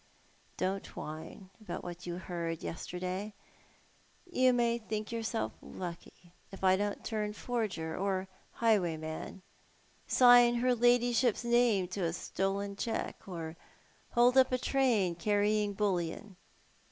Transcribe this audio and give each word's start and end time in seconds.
Don't 0.57 0.95
whine 0.97 1.51
about 1.61 1.83
what 1.83 2.07
you 2.07 2.17
heard 2.17 2.63
yesterday. 2.63 3.35
You 4.25 4.51
may 4.51 4.79
think 4.79 5.11
yourself 5.11 5.51
lucky 5.61 6.33
if 6.51 6.63
I 6.63 6.75
don't 6.75 7.05
turn 7.05 7.33
forger 7.33 7.95
or 7.95 8.27
highwayman, 8.53 9.43
sign 10.07 10.55
her 10.55 10.73
ladyship's 10.73 11.43
name 11.43 11.87
to 11.89 12.01
a 12.03 12.13
stolen 12.13 12.75
cheque, 12.75 13.27
or 13.27 13.55
hold 14.13 14.39
up 14.39 14.51
a 14.51 14.57
train 14.57 15.13
carrying 15.13 15.73
bullion. 15.73 16.35